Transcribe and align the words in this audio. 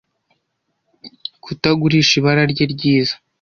kutagurisha 1.43 2.11
ibara 2.19 2.43
rye 2.51 2.65
ryiza 2.73 3.15